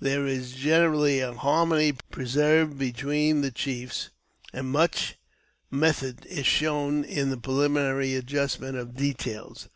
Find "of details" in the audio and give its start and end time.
8.78-9.68